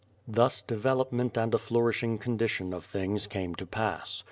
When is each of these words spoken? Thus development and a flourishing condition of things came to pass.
Thus 0.27 0.61
development 0.61 1.37
and 1.37 1.53
a 1.53 1.59
flourishing 1.59 2.17
condition 2.17 2.73
of 2.73 2.83
things 2.83 3.27
came 3.27 3.53
to 3.53 3.67
pass. 3.67 4.19